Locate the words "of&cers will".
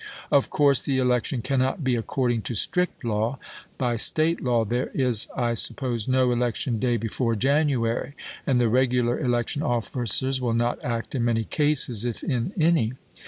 9.61-10.55